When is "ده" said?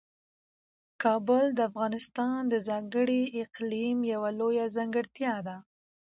5.47-5.55